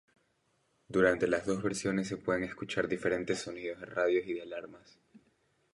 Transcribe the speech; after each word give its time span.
Durante 0.87 1.27
las 1.27 1.45
dos 1.45 1.61
versiones 1.61 2.07
se 2.07 2.17
pueden 2.17 2.43
escuchar 2.43 2.87
diferentes 2.87 3.37
sonidos 3.41 3.81
de 3.81 3.85
radios 3.85 4.25
y 4.25 4.33
de 4.33 4.41
alarmas. 4.41 4.99